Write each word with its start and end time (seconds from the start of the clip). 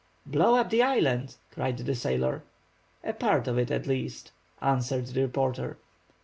"Blow 0.25 0.55
up 0.55 0.71
the 0.71 0.81
island?" 0.81 1.35
cried 1.51 1.77
the 1.77 1.93
sailor. 1.93 2.41
"A 3.03 3.13
part 3.13 3.47
of 3.47 3.59
it, 3.59 3.69
at 3.69 3.85
least," 3.85 4.31
answered 4.59 5.05
the 5.05 5.21
reporter. 5.21 5.77